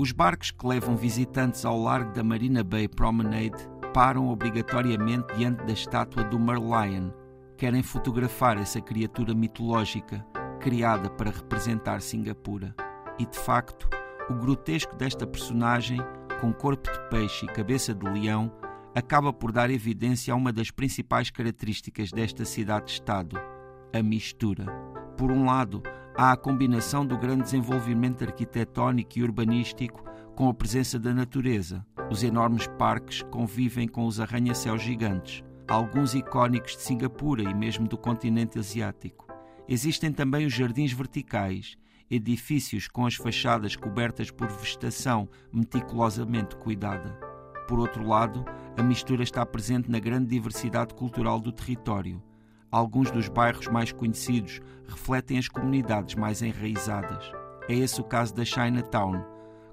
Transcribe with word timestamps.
Os 0.00 0.12
barcos 0.12 0.52
que 0.52 0.64
levam 0.64 0.96
visitantes 0.96 1.64
ao 1.64 1.76
largo 1.76 2.12
da 2.12 2.22
Marina 2.22 2.62
Bay 2.62 2.86
Promenade 2.86 3.68
param 3.92 4.28
obrigatoriamente 4.28 5.34
diante 5.34 5.64
da 5.64 5.72
estátua 5.72 6.22
do 6.22 6.38
Merlion. 6.38 7.10
Querem 7.56 7.82
fotografar 7.82 8.58
essa 8.58 8.80
criatura 8.80 9.34
mitológica 9.34 10.24
criada 10.60 11.10
para 11.10 11.32
representar 11.32 12.00
Singapura. 12.00 12.76
E 13.18 13.26
de 13.26 13.36
facto, 13.36 13.88
o 14.28 14.34
grotesco 14.34 14.94
desta 14.94 15.26
personagem, 15.26 15.98
com 16.40 16.52
corpo 16.52 16.90
de 16.90 17.08
peixe 17.08 17.46
e 17.46 17.48
cabeça 17.48 17.94
de 17.94 18.08
leão, 18.08 18.52
acaba 18.94 19.32
por 19.32 19.52
dar 19.52 19.70
evidência 19.70 20.32
a 20.32 20.36
uma 20.36 20.52
das 20.52 20.70
principais 20.70 21.30
características 21.30 22.10
desta 22.10 22.44
cidade-estado: 22.44 23.40
a 23.92 24.02
mistura. 24.02 24.66
Por 25.16 25.32
um 25.32 25.46
lado, 25.46 25.82
há 26.16 26.32
a 26.32 26.36
combinação 26.36 27.06
do 27.06 27.16
grande 27.16 27.44
desenvolvimento 27.44 28.24
arquitetónico 28.24 29.18
e 29.18 29.22
urbanístico 29.22 30.04
com 30.34 30.48
a 30.48 30.54
presença 30.54 30.98
da 30.98 31.12
natureza. 31.12 31.84
Os 32.10 32.22
enormes 32.22 32.66
parques 32.78 33.22
convivem 33.22 33.88
com 33.88 34.06
os 34.06 34.20
arranha-céus 34.20 34.82
gigantes, 34.82 35.42
alguns 35.66 36.14
icónicos 36.14 36.76
de 36.76 36.82
Singapura 36.82 37.42
e 37.42 37.54
mesmo 37.54 37.86
do 37.88 37.98
continente 37.98 38.58
asiático. 38.58 39.26
Existem 39.68 40.12
também 40.12 40.46
os 40.46 40.52
jardins 40.54 40.92
verticais, 40.92 41.76
edifícios 42.10 42.88
com 42.88 43.06
as 43.06 43.14
fachadas 43.14 43.76
cobertas 43.76 44.30
por 44.30 44.48
vegetação 44.48 45.28
meticulosamente 45.52 46.56
cuidada. 46.56 47.18
Por 47.66 47.78
outro 47.78 48.06
lado, 48.06 48.44
a 48.76 48.82
mistura 48.82 49.22
está 49.22 49.44
presente 49.44 49.90
na 49.90 49.98
grande 49.98 50.28
diversidade 50.28 50.94
cultural 50.94 51.38
do 51.38 51.52
território 51.52 52.22
Alguns 52.70 53.10
dos 53.10 53.28
bairros 53.28 53.66
mais 53.66 53.92
conhecidos 53.92 54.60
refletem 54.86 55.38
as 55.38 55.48
comunidades 55.48 56.14
mais 56.14 56.42
enraizadas. 56.42 57.32
É 57.66 57.74
esse 57.74 57.98
o 57.98 58.04
caso 58.04 58.34
da 58.34 58.44
Chinatown, 58.44 59.24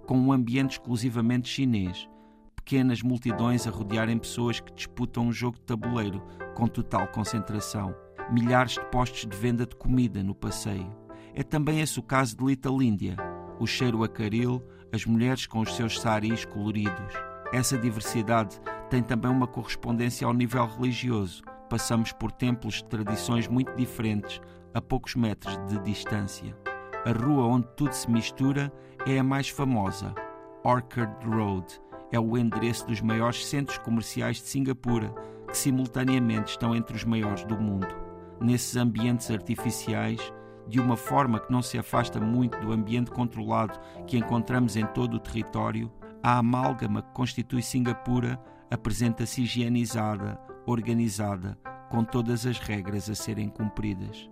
com 0.06 0.18
um 0.18 0.32
ambiente 0.32 0.74
exclusivamente 0.74 1.50
chinês, 1.50 2.08
pequenas 2.56 3.02
multidões 3.02 3.68
a 3.68 3.70
rodearem 3.70 4.18
pessoas 4.18 4.62
que 4.62 4.74
disputam 4.74 5.28
um 5.28 5.34
jogo 5.34 5.58
de 5.58 5.64
tabuleiro 5.64 6.24
com 6.56 6.68
total 6.68 7.08
concentração, 7.10 7.94
milhares 8.32 8.74
de 8.74 8.86
postos 8.86 9.26
de 9.26 9.36
venda 9.36 9.66
de 9.66 9.76
comida 9.76 10.24
no 10.24 10.34
passeio. 10.34 11.05
É 11.36 11.44
também 11.44 11.82
esse 11.82 12.00
o 12.00 12.04
caso 12.04 12.38
de 12.38 12.44
Little 12.44 12.80
o 13.60 13.68
cheiro 13.68 14.04
a 14.04 14.10
caril, 14.10 14.64
as 14.92 15.06
mulheres 15.06 15.46
com 15.46 15.60
os 15.60 15.76
seus 15.76 16.00
saris 16.00 16.46
coloridos. 16.46 17.14
Essa 17.54 17.78
diversidade 17.78 18.60
tem 18.90 19.04
também 19.04 19.32
uma 19.32 19.48
correspondência 19.48 20.26
ao 20.26 20.34
nível 20.34 20.66
religioso 20.66 21.44
passamos 21.70 22.12
por 22.12 22.32
templos 22.32 22.76
de 22.76 22.86
tradições 22.86 23.48
muito 23.48 23.76
diferentes 23.76 24.42
a 24.74 24.82
poucos 24.82 25.16
metros 25.16 25.58
de 25.68 25.80
distância. 25.80 26.56
A 27.06 27.12
rua 27.12 27.48
onde 27.48 27.68
tudo 27.76 27.94
se 27.94 28.10
mistura 28.10 28.72
é 29.06 29.20
a 29.20 29.24
mais 29.24 29.50
famosa, 29.50 30.14
Orchard 30.64 31.14
Road. 31.26 31.66
É 32.12 32.20
o 32.20 32.38
endereço 32.38 32.88
dos 32.88 33.02
maiores 33.02 33.46
centros 33.46 33.78
comerciais 33.80 34.38
de 34.38 34.44
Singapura, 34.44 35.14
que 35.48 35.58
simultaneamente 35.58 36.52
estão 36.52 36.76
entre 36.76 36.96
os 36.96 37.04
maiores 37.04 37.44
do 37.46 37.58
mundo. 37.58 37.88
Nesses 38.40 38.76
ambientes 38.76 39.30
artificiais, 39.32 40.20
de 40.68 40.80
uma 40.80 40.98
forma 40.98 41.40
que 41.40 41.52
não 41.52 41.62
se 41.62 41.78
afasta 41.78 42.20
muito 42.20 42.60
do 42.60 42.72
ambiente 42.72 43.12
controlado 43.12 43.80
que 44.08 44.18
encontramos 44.18 44.76
em 44.76 44.86
todo 44.88 45.16
o 45.16 45.20
território, 45.20 45.92
a 46.24 46.40
amálgama 46.40 47.02
que 47.02 47.14
constitui 47.14 47.62
Singapura 47.62 48.40
apresenta-se 48.70 49.44
higienizada, 49.44 50.40
organizada, 50.66 51.58
com 51.90 52.04
todas 52.04 52.46
as 52.46 52.58
regras 52.58 53.10
a 53.10 53.16
serem 53.16 53.48
cumpridas. 53.48 54.30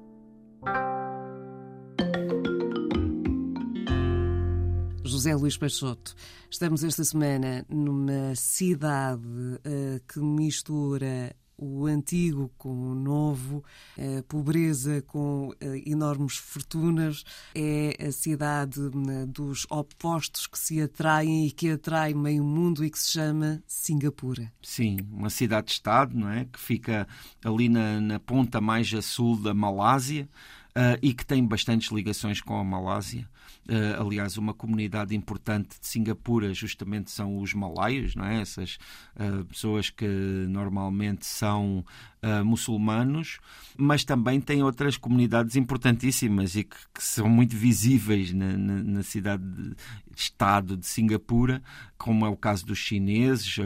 José 5.05 5.35
Luís 5.35 5.55
Peixoto, 5.55 6.15
estamos 6.49 6.83
esta 6.83 7.03
semana 7.03 7.63
numa 7.69 8.33
cidade 8.35 9.21
uh, 9.21 10.01
que 10.11 10.19
mistura 10.19 11.35
o 11.57 11.85
antigo 11.85 12.51
com 12.57 12.91
o 12.91 12.95
novo, 12.95 13.63
a 13.97 14.23
pobreza 14.23 15.01
com 15.01 15.53
eh, 15.59 15.83
enormes 15.85 16.35
fortunas, 16.37 17.23
é 17.55 17.95
a 18.07 18.11
cidade 18.11 18.79
né, 18.95 19.25
dos 19.25 19.65
opostos 19.69 20.47
que 20.47 20.57
se 20.57 20.81
atraem 20.81 21.47
e 21.47 21.51
que 21.51 21.69
atrai 21.69 22.13
meio 22.13 22.43
mundo 22.43 22.83
e 22.83 22.89
que 22.89 22.99
se 22.99 23.11
chama 23.11 23.61
Singapura. 23.67 24.51
Sim, 24.61 24.97
uma 25.11 25.29
cidade-estado, 25.29 26.17
não 26.17 26.29
é? 26.29 26.45
Que 26.45 26.59
fica 26.59 27.07
ali 27.43 27.69
na, 27.69 28.01
na 28.01 28.19
ponta 28.19 28.59
mais 28.59 28.93
a 28.93 29.01
sul 29.01 29.37
da 29.37 29.53
Malásia. 29.53 30.27
Uh, 30.75 30.97
e 31.03 31.13
que 31.13 31.23
tem 31.23 31.45
bastantes 31.45 31.91
ligações 31.91 32.41
com 32.41 32.57
a 32.57 32.63
Malásia. 32.63 33.29
Uh, 33.69 34.01
aliás, 34.01 34.37
uma 34.37 34.55
comunidade 34.55 35.15
importante 35.15 35.79
de 35.79 35.85
Singapura 35.85 36.51
justamente 36.51 37.11
são 37.11 37.37
os 37.37 37.53
malaios, 37.53 38.15
não 38.15 38.25
é? 38.25 38.41
Essas 38.41 38.79
uh, 39.15 39.45
pessoas 39.45 39.91
que 39.91 40.07
normalmente 40.07 41.27
são 41.27 41.85
uh, 42.23 42.43
muçulmanos, 42.45 43.39
mas 43.77 44.03
também 44.03 44.39
tem 44.39 44.63
outras 44.63 44.97
comunidades 44.97 45.55
importantíssimas 45.55 46.55
e 46.55 46.63
que, 46.63 46.77
que 46.93 47.03
são 47.03 47.27
muito 47.27 47.55
visíveis 47.55 48.33
na, 48.33 48.57
na, 48.57 48.83
na 48.83 49.03
cidade-estado 49.03 50.75
de, 50.75 50.81
de 50.81 50.87
Singapura, 50.87 51.61
como 51.97 52.25
é 52.25 52.29
o 52.29 52.35
caso 52.35 52.65
dos 52.65 52.77
chineses 52.77 53.57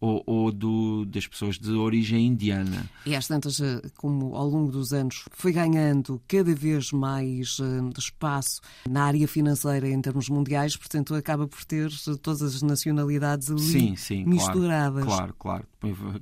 ou, 0.00 0.22
ou 0.26 0.52
do, 0.52 1.04
das 1.06 1.26
pessoas 1.26 1.58
de 1.58 1.70
origem 1.70 2.26
indiana. 2.26 2.88
E 3.06 3.16
às 3.16 3.26
tantas, 3.26 3.60
como 3.96 4.36
ao 4.36 4.46
longo 4.46 4.70
dos 4.70 4.92
anos 4.92 5.24
foi 5.30 5.52
ganhando 5.52 6.20
cada 6.28 6.54
vez 6.54 6.92
mais 6.92 7.58
espaço 7.96 8.60
na 8.88 9.04
área 9.04 9.26
financeira 9.26 9.88
em 9.88 10.00
termos 10.00 10.28
mundiais, 10.28 10.76
portanto 10.76 11.14
acaba 11.14 11.48
por 11.48 11.64
ter 11.64 11.90
todas 12.20 12.42
as 12.42 12.62
nacionalidades 12.62 13.50
ali 13.50 13.60
sim, 13.60 13.96
sim, 13.96 14.24
misturadas. 14.24 15.04
Claro, 15.04 15.34
claro, 15.34 15.34
claro, 15.38 15.66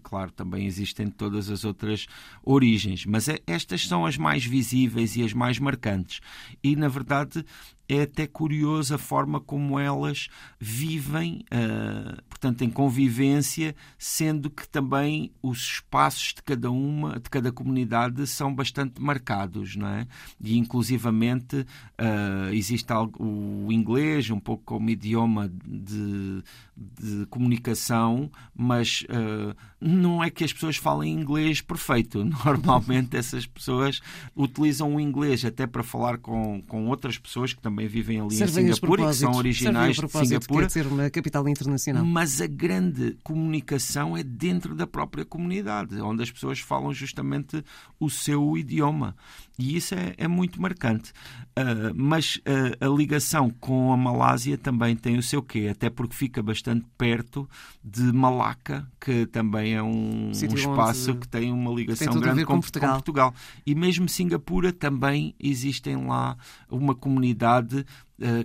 claro, 0.03 0.31
também 0.33 0.67
existem 0.67 1.09
todas 1.09 1.50
as 1.50 1.65
outras 1.65 2.06
origens, 2.43 3.06
mas 3.06 3.28
é, 3.28 3.39
estas 3.47 3.87
são 3.87 4.05
as 4.05 4.17
mais 4.17 4.44
visíveis 4.44 5.17
e 5.17 5.22
as 5.22 5.33
mais 5.33 5.59
marcantes. 5.59 6.21
E 6.62 6.77
na 6.77 6.89
verdade 6.89 7.44
é 7.88 8.02
até 8.02 8.26
curioso 8.26 8.94
a 8.94 8.98
forma 8.98 9.41
como 9.41 9.78
elas 9.78 10.28
vivem, 10.58 11.44
uh, 11.52 12.22
portanto, 12.28 12.62
em 12.62 12.70
convivência, 12.70 13.74
sendo 13.98 14.50
que 14.50 14.69
também 14.69 15.32
os 15.42 15.58
espaços 15.58 16.34
de 16.34 16.42
cada 16.42 16.70
uma, 16.70 17.20
de 17.20 17.30
cada 17.30 17.52
comunidade, 17.52 18.26
são 18.26 18.54
bastante 18.54 19.00
marcados, 19.00 19.76
não 19.76 19.88
é? 19.88 20.06
E 20.41 20.56
inclusivamente 20.56 21.56
uh, 21.56 22.52
existe 22.52 22.92
algo, 22.92 23.22
o 23.22 23.72
inglês, 23.72 24.30
um 24.30 24.41
pouco 24.41 24.64
como 24.64 24.91
idioma 24.91 25.50
de, 25.64 26.42
de 26.76 27.26
comunicação, 27.26 28.30
mas 28.54 29.03
uh, 29.03 29.54
não 29.80 30.22
é 30.22 30.30
que 30.30 30.44
as 30.44 30.53
pessoas 30.53 30.76
falem 30.76 31.12
inglês 31.12 31.60
perfeito. 31.60 32.24
Normalmente 32.44 33.16
essas 33.16 33.47
pessoas 33.47 34.00
utilizam 34.34 34.94
o 34.94 35.00
inglês 35.00 35.44
até 35.44 35.66
para 35.66 35.82
falar 35.82 36.18
com, 36.18 36.62
com 36.62 36.88
outras 36.88 37.18
pessoas 37.18 37.53
que 37.53 37.60
também 37.60 37.75
também 37.76 37.88
vivem 37.88 38.20
ali 38.20 38.34
Servem 38.34 38.69
em 38.69 38.72
Singapura 38.72 39.03
e 39.03 39.06
que 39.06 39.14
são 39.14 39.32
originais 39.34 39.97
de 39.97 40.09
Singapura. 40.09 40.66
De 40.66 40.72
ser 40.72 40.87
uma 40.87 41.10
capital 41.10 41.47
internacional. 41.47 42.04
Mas 42.04 42.41
a 42.41 42.47
grande 42.47 43.19
comunicação 43.22 44.16
é 44.16 44.22
dentro 44.22 44.75
da 44.75 44.87
própria 44.87 45.25
comunidade, 45.25 46.00
onde 46.00 46.22
as 46.22 46.31
pessoas 46.31 46.59
falam 46.59 46.92
justamente 46.94 47.62
o 48.00 48.09
seu 48.09 48.56
idioma. 48.56 49.15
E 49.59 49.76
isso 49.76 49.94
é, 49.94 50.15
é 50.16 50.28
muito 50.28 50.60
marcante. 50.60 51.12
Uh, 51.59 51.92
mas 51.94 52.36
uh, 52.36 52.84
a 52.84 52.88
ligação 52.88 53.50
com 53.50 53.92
a 53.92 53.97
Malásia 53.97 54.59
também 54.59 54.94
tem 54.94 55.16
o 55.16 55.22
seu 55.22 55.42
quê? 55.42 55.68
Até 55.71 55.89
porque 55.89 56.15
fica 56.15 56.42
bastante 56.42 56.84
perto 56.98 57.48
de 57.83 58.03
Malaca, 58.12 58.86
que 59.01 59.27
também 59.27 59.74
é 59.74 59.83
um, 59.83 60.28
um 60.28 60.30
espaço 60.30 61.15
que 61.15 61.27
tem 61.27 61.53
uma 61.53 61.72
ligação 61.72 62.12
tem 62.12 62.21
grande 62.21 62.45
com, 62.45 62.54
com, 62.54 62.60
Portugal. 62.60 62.91
com 62.91 62.95
Portugal. 62.97 63.34
E 63.65 63.74
mesmo 63.74 64.09
Singapura 64.09 64.72
também 64.72 65.34
existem 65.41 65.97
lá 66.06 66.36
uma 66.68 66.95
comunidade 66.95 67.66
eh, 67.74 67.84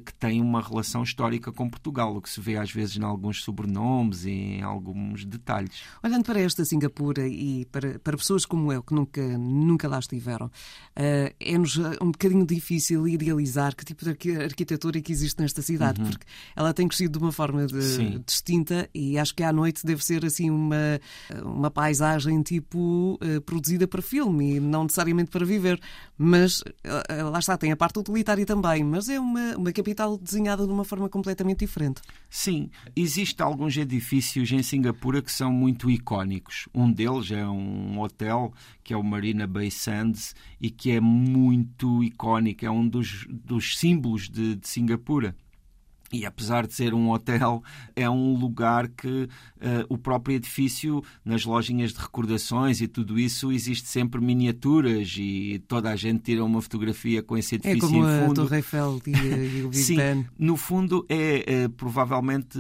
que 0.06 0.14
tem 0.16 0.42
uma 0.42 0.62
relação 0.62 1.02
histórica 1.02 1.52
com 1.52 1.70
Portugal, 1.70 2.16
o 2.16 2.22
que 2.22 2.30
se 2.30 2.42
vê 2.42 2.58
às 2.58 2.72
vezes 2.72 2.98
em 2.98 3.04
alguns 3.04 3.44
sobrenomes 3.44 4.26
e 4.26 4.32
em 4.32 4.62
alguns 4.62 5.24
detalhes. 5.24 5.84
Olhando 6.04 6.26
para 6.26 6.40
esta 6.42 6.66
Singapura 6.66 7.26
e 7.28 7.66
para, 7.72 7.98
para 8.00 8.18
pessoas 8.18 8.46
como 8.46 8.72
eu, 8.74 8.84
que 8.84 8.94
nunca, 8.94 9.22
nunca 9.38 9.88
lá 9.88 10.00
estiveram, 10.00 10.48
uh, 10.48 11.34
é-nos 11.40 11.78
um 11.78 12.12
bocadinho 12.12 12.46
difícil 12.46 13.08
idealizar 13.08 13.76
que 13.76 13.86
tipo 13.86 14.04
de 14.04 14.38
arquitetura 14.38 14.98
é 15.00 15.02
que 15.02 15.12
existe 15.12 15.40
nesta 15.42 15.62
cidade, 15.62 16.02
uhum. 16.02 16.10
porque 16.10 16.26
ela 16.56 16.74
tem 16.74 16.88
crescido 16.88 17.18
de 17.18 17.24
uma 17.24 17.32
forma 17.32 17.66
de, 17.66 18.20
distinta 18.26 18.90
e 18.94 19.18
acho 19.18 19.34
que 19.34 19.44
à 19.44 19.54
noite 19.54 19.86
deve 19.86 20.04
ser 20.04 20.26
assim 20.26 20.50
uma, 20.50 21.00
uma 21.44 21.72
paisagem 21.72 22.42
tipo 22.42 23.18
produzida 23.46 23.88
para 23.88 24.02
filme 24.02 24.56
e 24.56 24.60
não 24.60 24.84
necessariamente 24.84 25.32
para 25.32 25.46
viver. 25.46 25.80
Mas 26.18 26.64
lá 27.32 27.40
está, 27.40 27.58
tem 27.58 27.72
a 27.72 27.78
parte 27.78 28.00
utilitária 28.00 28.46
também, 28.46 28.84
mas 28.84 29.10
é 29.10 29.20
uma 29.20 29.56
uma 29.62 29.72
capital 29.72 30.18
desenhada 30.18 30.66
de 30.66 30.72
uma 30.72 30.84
forma 30.84 31.08
completamente 31.08 31.60
diferente. 31.60 32.02
Sim, 32.30 32.70
existem 32.96 33.46
alguns 33.46 33.78
edifícios 33.78 34.52
em 34.52 34.62
Singapura 34.64 35.22
que 35.22 35.32
são 35.32 35.52
muito 35.52 35.90
icónicos. 35.90 36.68
Um 36.74 36.92
deles 36.92 37.32
é 37.32 37.48
um 37.48 38.00
hotel 38.00 38.54
que 38.84 38.94
é 38.94 38.98
o 38.98 39.04
Marina 39.04 39.48
Bay 39.48 39.72
Sands 39.72 40.36
e 40.60 40.70
que 40.70 40.92
é 40.92 41.00
muito 41.00 42.04
icónico, 42.04 42.66
é 42.66 42.72
um 42.72 42.88
dos, 42.88 43.28
dos 43.30 43.78
símbolos 43.78 44.30
de, 44.30 44.56
de 44.56 44.68
Singapura. 44.68 45.36
E 46.14 46.26
apesar 46.26 46.68
de 46.68 46.74
ser 46.74 46.94
um 46.94 47.10
hotel, 47.10 47.64
é 47.96 48.10
um 48.10 48.36
lugar 48.38 48.90
que 48.90 49.08
uh, 49.08 49.30
o 49.88 49.98
próprio 49.98 50.36
edifício, 50.36 51.02
nas 51.24 51.46
lojinhas 51.46 51.94
de 51.94 52.00
recordações 52.00 52.82
e 52.82 52.88
tudo 52.88 53.18
isso, 53.18 53.52
existe 53.52 53.88
sempre 53.88 54.20
miniaturas 54.20 55.16
e 55.18 55.64
toda 55.68 55.90
a 55.90 55.96
gente 55.96 56.24
tira 56.24 56.44
uma 56.44 56.62
fotografia 56.62 57.24
com 57.24 57.38
esse 57.38 57.56
edifício 57.56 57.88
é 57.88 57.90
como 57.90 58.08
em 58.08 58.20
fundo. 58.20 58.42
a 58.42 58.44
Torre 58.44 58.56
Eiffel 58.58 59.02
e, 59.08 59.12
e 59.60 59.64
o 59.64 59.70
Big 59.72 59.78
Sim, 59.78 59.96
Ben. 59.96 60.28
no 60.38 60.58
fundo 60.58 61.06
é, 61.08 61.64
é 61.64 61.68
provavelmente 61.70 62.60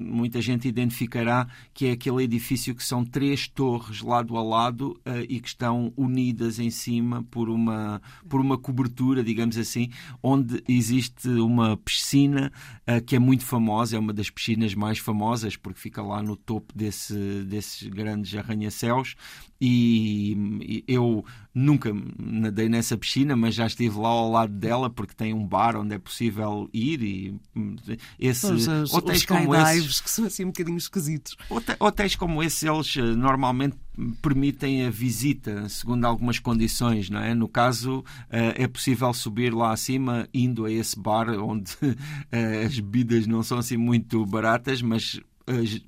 muita 0.00 0.40
gente 0.40 0.66
identificará 0.66 1.46
que 1.72 1.86
é 1.86 1.92
aquele 1.92 2.24
edifício 2.24 2.74
que 2.74 2.84
são 2.84 3.04
três 3.04 3.46
torres 3.46 4.00
lado 4.02 4.36
a 4.36 4.42
lado 4.42 5.00
uh, 5.06 5.24
e 5.28 5.40
que 5.40 5.48
estão 5.48 5.92
unidas 5.96 6.58
em 6.58 6.70
cima 6.70 7.22
por 7.30 7.48
uma, 7.48 8.02
por 8.28 8.40
uma 8.40 8.58
cobertura, 8.58 9.22
digamos 9.22 9.56
assim, 9.56 9.90
onde 10.22 10.62
existe 10.68 11.28
uma 11.28 11.76
piscina 11.92 12.52
uh, 12.88 13.02
que 13.04 13.16
é 13.16 13.18
muito 13.18 13.44
famosa, 13.44 13.96
é 13.96 13.98
uma 13.98 14.12
das 14.12 14.30
piscinas 14.30 14.74
mais 14.74 14.98
famosas, 14.98 15.56
porque 15.56 15.80
fica 15.80 16.02
lá 16.02 16.22
no 16.22 16.36
topo 16.36 16.72
desse, 16.76 17.14
desses 17.44 17.86
grandes 17.88 18.34
arranha-céus. 18.34 19.14
E, 19.60 20.82
eu 20.88 21.24
nunca 21.54 21.92
nadei 22.18 22.68
nessa 22.68 22.96
piscina, 22.96 23.36
mas 23.36 23.54
já 23.54 23.66
estive 23.66 23.96
lá 23.96 24.08
ao 24.08 24.30
lado 24.30 24.52
dela, 24.52 24.90
porque 24.90 25.14
tem 25.14 25.32
um 25.32 25.46
bar 25.46 25.76
onde 25.76 25.94
é 25.94 25.98
possível 25.98 26.68
ir. 26.72 27.02
E 27.02 27.40
hum, 27.54 27.76
esse, 28.18 28.46
Os, 28.46 28.66
os, 28.66 28.94
hotéis 28.94 29.20
os 29.20 29.26
como 29.26 29.54
esses, 29.54 30.00
que 30.00 30.10
são 30.10 30.24
assim 30.24 30.44
um 30.44 30.48
bocadinho 30.48 30.78
esquisitos. 30.78 31.36
hotéis 31.78 32.16
como 32.16 32.42
esses, 32.42 32.62
eles 32.62 32.96
eh, 32.96 33.02
normalmente 33.14 33.76
permitem 34.20 34.86
a 34.86 34.90
visita 34.90 35.68
segundo 35.68 36.04
algumas 36.04 36.38
condições, 36.38 37.08
não 37.10 37.20
é? 37.20 37.34
No 37.34 37.48
caso, 37.48 38.04
eh, 38.30 38.64
é 38.64 38.68
possível 38.68 39.12
subir 39.12 39.52
lá 39.52 39.72
acima 39.72 40.28
indo 40.32 40.64
a 40.64 40.72
esse 40.72 40.98
bar 40.98 41.28
onde 41.30 41.72
eh, 42.30 42.64
as 42.64 42.78
bebidas 42.78 43.26
não 43.26 43.42
são 43.42 43.58
assim 43.58 43.76
muito 43.76 44.24
baratas, 44.26 44.82
mas 44.82 45.20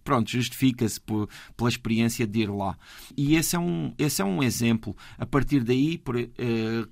pronto, 0.02 0.30
justifica-se 0.30 1.00
pela 1.00 1.68
experiência 1.68 2.26
de 2.26 2.40
ir 2.40 2.50
lá. 2.50 2.76
E 3.16 3.36
esse 3.36 3.56
é 3.56 3.58
um, 3.58 3.94
esse 3.98 4.20
é 4.22 4.24
um 4.24 4.42
exemplo. 4.42 4.96
A 5.18 5.26
partir 5.26 5.62
daí, 5.62 5.98
por, 5.98 6.16
eh, 6.16 6.28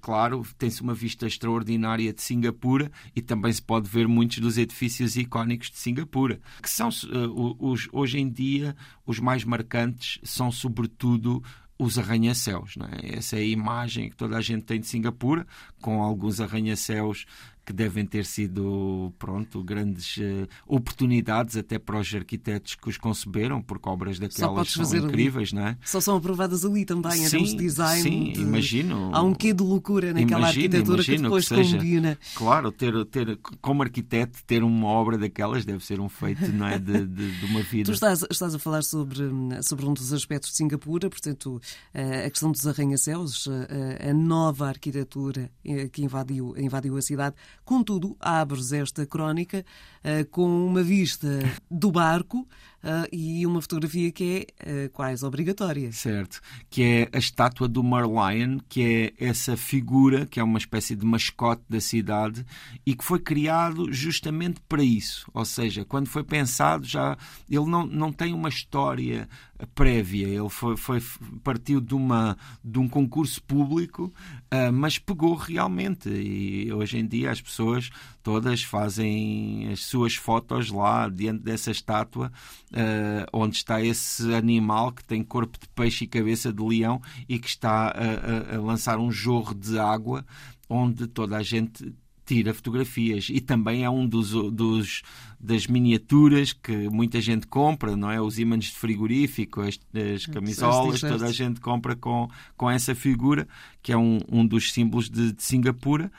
claro, 0.00 0.46
tem-se 0.58 0.82
uma 0.82 0.94
vista 0.94 1.26
extraordinária 1.26 2.12
de 2.12 2.22
Singapura 2.22 2.90
e 3.14 3.20
também 3.20 3.52
se 3.52 3.62
pode 3.62 3.88
ver 3.88 4.06
muitos 4.06 4.38
dos 4.38 4.58
edifícios 4.58 5.16
icónicos 5.16 5.70
de 5.70 5.78
Singapura, 5.78 6.40
que 6.62 6.70
são, 6.70 6.88
eh, 6.88 7.28
os, 7.58 7.88
hoje 7.92 8.18
em 8.18 8.30
dia, 8.30 8.76
os 9.06 9.18
mais 9.18 9.44
marcantes 9.44 10.18
são 10.22 10.50
sobretudo 10.50 11.42
os 11.78 11.98
arranha-céus. 11.98 12.76
é? 13.00 13.16
Essa 13.18 13.36
é 13.36 13.40
a 13.40 13.44
imagem 13.44 14.10
que 14.10 14.16
toda 14.16 14.36
a 14.36 14.40
gente 14.40 14.64
tem 14.64 14.80
de 14.80 14.86
Singapura, 14.86 15.46
com 15.80 16.00
alguns 16.00 16.40
arranha-céus 16.40 17.26
que 17.64 17.72
devem 17.72 18.04
ter 18.04 18.24
sido, 18.24 19.12
pronto, 19.18 19.62
grandes 19.62 20.16
eh, 20.20 20.48
oportunidades 20.66 21.56
até 21.56 21.78
para 21.78 21.98
os 22.00 22.12
arquitetos 22.14 22.74
que 22.74 22.88
os 22.88 22.98
conceberam, 22.98 23.62
porque 23.62 23.88
obras 23.88 24.18
daquelas 24.18 24.70
são 24.72 24.82
fazer 24.84 24.98
ali. 24.98 25.06
incríveis, 25.06 25.52
não 25.52 25.66
é? 25.68 25.78
Só 25.84 26.00
são 26.00 26.16
aprovadas 26.16 26.64
ali 26.64 26.84
também, 26.84 27.12
em 27.12 27.24
Sim, 27.24 27.30
termos 27.30 27.50
de 27.50 27.56
design. 27.56 28.02
sim, 28.02 28.32
de- 28.32 28.40
imagino. 28.40 29.10
Há 29.14 29.22
um 29.22 29.32
quê 29.32 29.52
de 29.52 29.62
loucura 29.62 30.12
naquela 30.12 30.40
Imagino, 30.40 30.64
arquitetura 30.64 31.02
que 31.04 31.10
imagino 31.10 31.22
depois 31.28 31.48
que 31.48 31.54
seja. 31.54 31.76
combina. 31.76 32.18
Claro, 32.34 32.72
ter, 32.72 33.04
ter, 33.06 33.38
como 33.60 33.82
arquiteto, 33.82 34.42
ter 34.44 34.62
uma 34.64 34.88
obra 34.88 35.16
daquelas 35.16 35.64
deve 35.64 35.84
ser 35.84 36.00
um 36.00 36.08
feito, 36.08 36.50
não 36.52 36.66
é? 36.66 36.78
De, 36.78 37.06
de, 37.06 37.30
de 37.38 37.46
uma 37.46 37.60
vida. 37.62 37.86
Tu 37.90 37.92
estás, 37.94 38.24
estás 38.30 38.54
a 38.54 38.58
falar 38.58 38.82
sobre, 38.82 39.22
sobre 39.62 39.86
um 39.86 39.94
dos 39.94 40.12
aspectos 40.12 40.50
de 40.50 40.56
Singapura, 40.56 41.08
portanto, 41.08 41.60
eh, 41.94 42.26
a 42.26 42.30
questão 42.30 42.50
dos 42.50 42.66
arranha-céus, 42.66 43.48
eh, 43.68 44.10
a 44.10 44.12
nova 44.12 44.66
arquitetura 44.68 45.50
que 45.92 46.02
invadiu, 46.02 46.54
invadiu 46.58 46.96
a 46.96 47.02
cidade. 47.02 47.36
Contudo, 47.64 48.16
abres 48.20 48.72
esta 48.72 49.06
crónica 49.06 49.64
eh, 50.02 50.24
com 50.24 50.66
uma 50.66 50.82
vista 50.82 51.28
do 51.70 51.90
barco 51.90 52.46
eh, 52.82 53.08
e 53.12 53.46
uma 53.46 53.60
fotografia 53.60 54.10
que 54.10 54.46
é 54.60 54.84
eh, 54.84 54.88
quase 54.88 55.24
obrigatória. 55.24 55.92
Certo, 55.92 56.40
que 56.68 56.82
é 56.82 57.08
a 57.12 57.18
estátua 57.18 57.68
do 57.68 57.82
Merlion, 57.82 58.58
que 58.68 59.12
é 59.18 59.24
essa 59.28 59.56
figura 59.56 60.26
que 60.26 60.40
é 60.40 60.42
uma 60.42 60.58
espécie 60.58 60.96
de 60.96 61.06
mascote 61.06 61.62
da 61.68 61.80
cidade 61.80 62.44
e 62.84 62.94
que 62.94 63.04
foi 63.04 63.20
criado 63.20 63.92
justamente 63.92 64.60
para 64.68 64.82
isso. 64.82 65.30
Ou 65.32 65.44
seja, 65.44 65.84
quando 65.84 66.08
foi 66.08 66.24
pensado, 66.24 66.84
já 66.84 67.16
ele 67.48 67.66
não, 67.66 67.86
não 67.86 68.12
tem 68.12 68.32
uma 68.32 68.48
história 68.48 69.28
prévia, 69.74 70.26
ele 70.26 70.48
foi, 70.48 70.76
foi 70.76 71.00
partiu 71.42 71.80
de, 71.80 71.94
uma, 71.94 72.36
de 72.64 72.78
um 72.78 72.88
concurso 72.88 73.42
público, 73.42 74.12
ah, 74.50 74.72
mas 74.72 74.98
pegou 74.98 75.34
realmente. 75.34 76.08
E 76.08 76.72
hoje 76.72 76.98
em 76.98 77.06
dia 77.06 77.30
as 77.30 77.40
pessoas 77.40 77.90
todas 78.22 78.62
fazem 78.62 79.68
as 79.72 79.80
suas 79.84 80.14
fotos 80.14 80.70
lá 80.70 81.08
diante 81.08 81.42
dessa 81.42 81.70
estátua 81.70 82.32
eh, 82.72 83.26
onde 83.32 83.56
está 83.56 83.82
esse 83.82 84.34
animal 84.34 84.92
que 84.92 85.04
tem 85.04 85.22
corpo 85.22 85.58
de 85.58 85.68
peixe 85.68 86.04
e 86.04 86.08
cabeça 86.08 86.52
de 86.52 86.62
leão 86.62 87.00
e 87.28 87.38
que 87.38 87.48
está 87.48 87.88
a, 87.88 88.52
a- 88.54 88.56
a 88.56 88.60
lançar 88.60 88.98
um 88.98 89.10
jorro 89.10 89.54
de 89.54 89.78
água 89.78 90.24
onde 90.68 91.06
toda 91.06 91.36
a 91.36 91.42
gente 91.42 91.92
tira 92.24 92.54
fotografias. 92.54 93.28
E 93.30 93.40
também 93.40 93.84
é 93.84 93.90
um 93.90 94.06
dos, 94.06 94.30
dos 94.52 95.02
das 95.42 95.66
miniaturas 95.66 96.52
que 96.52 96.88
muita 96.88 97.20
gente 97.20 97.46
compra, 97.48 97.96
não 97.96 98.10
é? 98.10 98.20
Os 98.20 98.38
ímãs 98.38 98.66
de 98.66 98.72
frigorífico, 98.72 99.60
as, 99.60 99.78
as 100.14 100.26
camisolas, 100.26 101.00
toda 101.00 101.26
a 101.26 101.32
gente 101.32 101.60
compra 101.60 101.96
com, 101.96 102.30
com 102.56 102.70
essa 102.70 102.94
figura, 102.94 103.48
que 103.82 103.92
é 103.92 103.96
um, 103.96 104.20
um 104.30 104.46
dos 104.46 104.72
símbolos 104.72 105.10
de, 105.10 105.32
de 105.32 105.42
Singapura. 105.42 106.10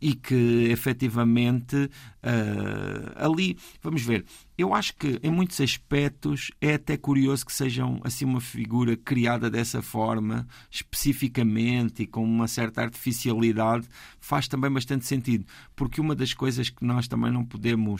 E 0.00 0.14
que 0.16 0.66
efetivamente 0.72 1.88
ah, 2.24 3.26
ali, 3.26 3.58
vamos 3.82 4.02
ver, 4.02 4.24
eu 4.56 4.72
acho 4.72 4.94
que 4.94 5.18
em 5.24 5.30
muitos 5.30 5.60
aspectos 5.60 6.52
é 6.60 6.74
até 6.74 6.96
curioso 6.96 7.44
que 7.44 7.52
sejam 7.52 8.00
assim 8.04 8.24
uma 8.24 8.40
figura 8.40 8.96
criada 8.96 9.50
dessa 9.50 9.82
forma, 9.82 10.46
especificamente 10.70 12.04
e 12.04 12.06
com 12.06 12.22
uma 12.22 12.46
certa 12.46 12.82
artificialidade, 12.82 13.88
faz 14.20 14.46
também 14.46 14.70
bastante 14.70 15.04
sentido, 15.04 15.44
porque 15.74 16.00
uma 16.00 16.14
das 16.14 16.32
coisas 16.32 16.70
que 16.70 16.84
nós 16.84 17.08
também 17.08 17.32
não 17.32 17.44
podemos 17.44 17.91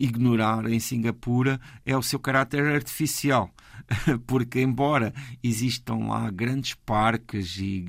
ignorar 0.00 0.66
em 0.70 0.80
Singapura 0.80 1.60
é 1.84 1.96
o 1.96 2.02
seu 2.02 2.18
caráter 2.18 2.64
artificial, 2.74 3.50
porque 4.26 4.60
embora 4.60 5.12
existam 5.42 6.08
lá 6.08 6.30
grandes 6.30 6.74
parques 6.74 7.56
e, 7.58 7.84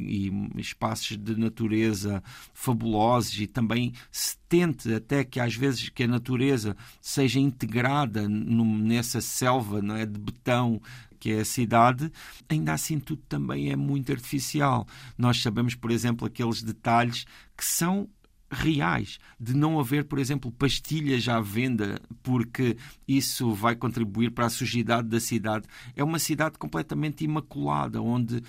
e 0.55 0.59
espaços 0.59 1.17
de 1.17 1.35
natureza 1.35 2.23
fabulosos 2.53 3.39
e 3.39 3.47
também 3.47 3.93
se 4.11 4.37
tente 4.49 4.93
até 4.93 5.23
que 5.23 5.39
às 5.39 5.55
vezes 5.55 5.89
que 5.89 6.03
a 6.03 6.07
natureza 6.07 6.75
seja 7.01 7.39
integrada 7.39 8.27
nessa 8.27 9.21
selva 9.21 9.81
não 9.81 9.95
é, 9.95 10.05
de 10.05 10.19
betão 10.19 10.81
que 11.23 11.31
é 11.31 11.39
a 11.39 11.45
cidade, 11.45 12.11
ainda 12.49 12.73
assim 12.73 12.99
tudo 12.99 13.21
também 13.29 13.71
é 13.71 13.77
muito 13.77 14.11
artificial. 14.11 14.85
Nós 15.17 15.41
sabemos, 15.41 15.73
por 15.73 15.89
exemplo, 15.89 16.27
aqueles 16.27 16.61
detalhes 16.61 17.25
que 17.55 17.63
são 17.63 18.09
reais, 18.53 19.17
de 19.39 19.53
não 19.55 19.79
haver, 19.79 20.05
por 20.05 20.19
exemplo, 20.19 20.51
pastilhas 20.51 21.27
à 21.27 21.39
venda, 21.41 21.99
porque 22.21 22.77
isso 23.07 23.51
vai 23.53 23.75
contribuir 23.75 24.31
para 24.31 24.45
a 24.45 24.49
sujidade 24.49 25.07
da 25.07 25.19
cidade. 25.19 25.65
É 25.95 26.03
uma 26.03 26.19
cidade 26.19 26.57
completamente 26.57 27.23
imaculada, 27.23 28.01
onde 28.01 28.41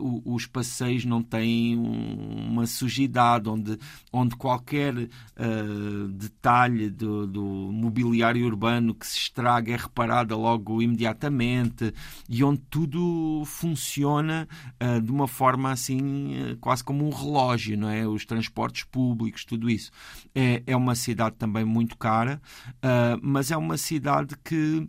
o- 0.00 0.34
os 0.34 0.46
passeios 0.46 1.04
não 1.04 1.22
têm 1.22 1.76
um- 1.78 2.48
uma 2.52 2.66
sujidade, 2.66 3.48
onde, 3.48 3.78
onde 4.12 4.36
qualquer 4.36 5.08
ah, 5.36 6.08
detalhe 6.12 6.88
do, 6.90 7.26
do 7.26 7.42
mobiliário 7.72 8.46
urbano 8.46 8.94
que 8.94 9.06
se 9.06 9.16
estraga 9.18 9.72
é 9.72 9.76
reparada 9.76 10.36
logo 10.36 10.80
imediatamente 10.82 11.92
e 12.28 12.44
onde 12.44 12.60
tudo 12.70 13.42
funciona 13.46 14.46
ah, 14.78 14.98
de 14.98 15.10
uma 15.10 15.26
forma 15.26 15.70
assim, 15.72 16.56
quase 16.60 16.84
como 16.84 17.06
um 17.06 17.10
relógio, 17.10 17.76
não 17.78 17.88
é? 17.88 18.06
Os 18.06 18.24
transportes 18.24 18.84
públicos, 18.84 19.31
tudo 19.44 19.68
isso. 19.70 19.90
É, 20.34 20.62
é 20.66 20.76
uma 20.76 20.94
cidade 20.94 21.36
também 21.36 21.64
muito 21.64 21.96
cara, 21.96 22.40
ah, 22.82 23.18
mas 23.22 23.50
é 23.50 23.56
uma 23.56 23.76
cidade 23.76 24.34
que 24.44 24.88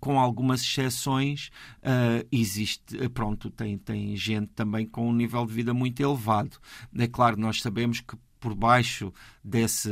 com 0.00 0.18
algumas 0.18 0.62
exceções, 0.62 1.50
ah, 1.82 2.24
existe, 2.30 2.96
ah, 3.04 3.10
pronto, 3.10 3.50
tem, 3.50 3.76
tem 3.78 4.16
gente 4.16 4.48
também 4.54 4.86
com 4.86 5.08
um 5.08 5.12
nível 5.12 5.44
de 5.46 5.52
vida 5.52 5.74
muito 5.74 6.00
elevado. 6.02 6.56
É 6.96 7.06
claro, 7.06 7.36
nós 7.38 7.60
sabemos 7.60 8.00
que 8.00 8.16
por 8.40 8.54
baixo 8.54 9.12
desse, 9.44 9.88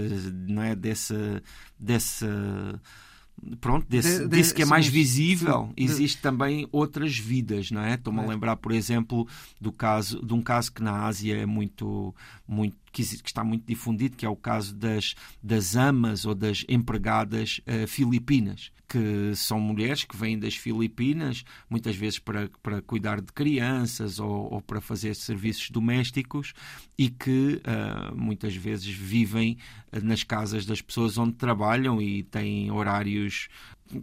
não 0.48 0.62
é, 0.62 0.74
dessa, 0.74 1.42
dessa 1.78 2.80
pronto, 3.60 3.86
desse, 3.88 4.18
De- 4.18 4.22
de- 4.24 4.28
desse 4.28 4.52
que 4.54 4.62
é 4.62 4.64
mais 4.66 4.86
sim, 4.86 4.92
visível, 4.92 5.72
existe 5.76 6.20
também 6.20 6.68
outras 6.72 7.16
vidas, 7.16 7.70
não 7.70 7.80
é? 7.80 7.94
Estou-me 7.94 8.20
a 8.20 8.24
É. 8.24 8.26
lembrar, 8.26 8.56
por 8.56 8.72
exemplo, 8.72 9.26
do 9.60 9.72
caso, 9.72 10.24
de 10.24 10.34
um 10.34 10.42
caso 10.42 10.72
que 10.72 10.82
na 10.82 11.04
Ásia 11.06 11.36
é 11.36 11.46
muito, 11.46 12.14
muito 12.46 12.76
que, 12.92 13.02
está 13.02 13.44
muito 13.44 13.64
difundido, 13.66 14.16
que 14.16 14.26
é 14.26 14.28
o 14.28 14.36
caso 14.36 14.74
das, 14.74 15.14
das 15.42 15.76
amas 15.76 16.24
ou 16.24 16.34
das 16.34 16.64
empregadas 16.68 17.60
uh, 17.66 17.86
filipinas, 17.86 18.70
que 18.88 19.32
são 19.36 19.60
mulheres 19.60 20.02
que 20.02 20.16
vêm 20.16 20.36
das 20.36 20.56
Filipinas, 20.56 21.44
muitas 21.68 21.94
vezes 21.94 22.18
para, 22.18 22.50
para 22.60 22.82
cuidar 22.82 23.20
de 23.20 23.32
crianças 23.32 24.18
ou, 24.18 24.52
ou 24.52 24.60
para 24.60 24.80
fazer 24.80 25.14
serviços 25.14 25.70
domésticos 25.70 26.52
e 26.98 27.08
que 27.08 27.62
uh, 27.62 28.16
muitas 28.16 28.56
vezes 28.56 28.88
vivem 28.88 29.58
nas 30.02 30.24
casas 30.24 30.66
das 30.66 30.82
pessoas 30.82 31.16
onde 31.16 31.34
trabalham 31.34 32.02
e 32.02 32.24
têm 32.24 32.70
horários 32.72 33.48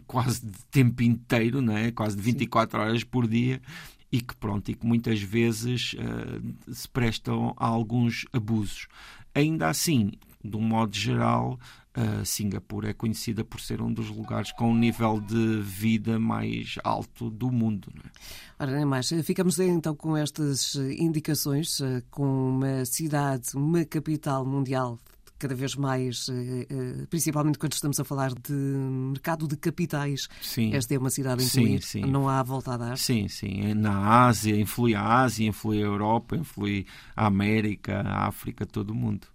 quase 0.06 0.46
de 0.46 0.64
tempo 0.70 1.02
inteiro, 1.02 1.60
não 1.60 1.76
é? 1.76 1.90
quase 1.90 2.16
de 2.16 2.22
24 2.22 2.78
Sim. 2.78 2.86
horas 2.86 3.04
por 3.04 3.28
dia 3.28 3.60
e 4.10 4.20
que 4.20 4.34
pronto 4.36 4.70
e 4.70 4.74
que 4.74 4.86
muitas 4.86 5.20
vezes 5.20 5.94
uh, 5.94 6.72
se 6.74 6.88
prestam 6.88 7.54
a 7.56 7.66
alguns 7.66 8.26
abusos. 8.32 8.86
Ainda 9.34 9.68
assim, 9.68 10.12
de 10.42 10.56
um 10.56 10.60
modo 10.60 10.96
geral, 10.96 11.58
uh, 11.96 12.24
Singapura 12.24 12.90
é 12.90 12.94
conhecida 12.94 13.44
por 13.44 13.60
ser 13.60 13.82
um 13.82 13.92
dos 13.92 14.08
lugares 14.08 14.50
com 14.52 14.70
um 14.70 14.76
nível 14.76 15.20
de 15.20 15.60
vida 15.60 16.18
mais 16.18 16.76
alto 16.82 17.30
do 17.30 17.50
mundo. 17.50 17.92
Não 17.94 18.02
é? 18.02 18.10
Ora, 18.58 18.76
nem 18.76 18.84
mais. 18.84 19.08
Ficamos 19.24 19.58
então 19.58 19.94
com 19.94 20.16
estas 20.16 20.74
indicações, 20.74 21.80
uh, 21.80 22.02
com 22.10 22.50
uma 22.50 22.84
cidade, 22.84 23.50
uma 23.54 23.84
capital 23.84 24.44
mundial 24.44 24.98
cada 25.38 25.54
vez 25.54 25.74
mais, 25.76 26.28
eh, 26.28 26.66
eh, 26.68 27.06
principalmente 27.08 27.58
quando 27.58 27.72
estamos 27.72 27.98
a 28.00 28.04
falar 28.04 28.32
de 28.34 28.52
mercado 28.52 29.46
de 29.46 29.56
capitais. 29.56 30.28
Sim. 30.42 30.74
Esta 30.74 30.94
é 30.94 30.98
uma 30.98 31.10
cidade 31.10 31.42
a 31.42 31.46
incluir. 31.46 31.82
Sim, 31.82 32.02
sim. 32.02 32.10
Não 32.10 32.28
há 32.28 32.42
volta 32.42 32.74
a 32.74 32.76
dar. 32.76 32.98
Sim, 32.98 33.28
sim. 33.28 33.74
Na 33.74 34.26
Ásia, 34.26 34.58
influi 34.58 34.94
a 34.94 35.22
Ásia, 35.22 35.46
influi 35.46 35.78
a 35.78 35.86
Europa, 35.86 36.36
influi 36.36 36.86
a 37.16 37.26
América, 37.26 38.00
a 38.00 38.26
África, 38.26 38.66
todo 38.66 38.90
o 38.90 38.94
mundo. 38.94 39.26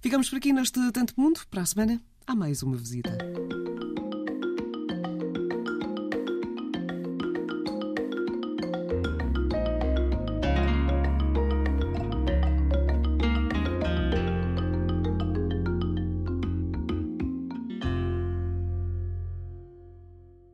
Ficamos 0.00 0.30
por 0.30 0.36
aqui 0.36 0.52
neste 0.52 0.80
Tanto 0.92 1.14
Mundo. 1.16 1.40
Para 1.50 1.62
a 1.62 1.66
semana, 1.66 2.00
há 2.26 2.34
mais 2.34 2.62
uma 2.62 2.76
visita. 2.76 3.16